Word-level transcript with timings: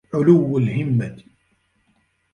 عُلُوُّ 0.13 0.57
الْهِمَّةِ 0.57 1.23